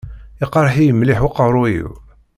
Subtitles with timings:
[0.43, 1.89] Iqerreḥ-iyi mliḥ uqerruy-iw.